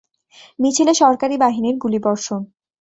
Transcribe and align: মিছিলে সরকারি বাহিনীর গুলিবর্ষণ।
মিছিলে 0.59 0.93
সরকারি 0.93 1.35
বাহিনীর 1.37 1.75
গুলিবর্ষণ। 1.77 2.41